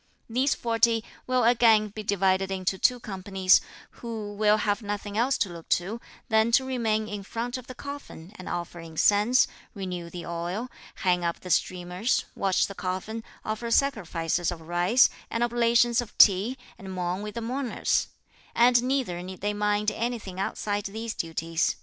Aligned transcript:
These 0.27 0.55
forty 0.55 1.03
will 1.27 1.43
again 1.43 1.89
be 1.89 2.01
divided 2.01 2.49
into 2.49 2.79
two 2.79 2.99
companies, 2.99 3.61
who 4.01 4.33
will 4.33 4.57
have 4.57 4.81
nothing 4.81 5.15
else 5.15 5.37
to 5.37 5.49
look 5.49 5.69
to 5.77 6.01
than 6.27 6.51
to 6.53 6.65
remain 6.65 7.07
in 7.07 7.21
front 7.21 7.55
of 7.55 7.67
the 7.67 7.75
coffin 7.75 8.33
and 8.37 8.49
offer 8.49 8.79
incense, 8.79 9.45
renew 9.75 10.09
the 10.09 10.25
oil, 10.25 10.71
hang 11.05 11.23
up 11.23 11.41
the 11.41 11.51
streamers, 11.51 12.25
watch 12.35 12.65
the 12.65 12.73
coffin, 12.73 13.23
offer 13.45 13.69
sacrifices 13.69 14.49
of 14.49 14.61
rice, 14.61 15.07
and 15.29 15.43
oblations 15.43 16.01
of 16.01 16.17
tea, 16.17 16.57
and 16.79 16.91
mourn 16.91 17.21
with 17.21 17.35
the 17.35 17.41
mourners; 17.41 18.07
and 18.55 18.81
neither 18.81 19.21
need 19.21 19.41
they 19.41 19.53
mind 19.53 19.91
anything 19.91 20.39
outside 20.39 20.85
these 20.85 21.13
duties. 21.13 21.75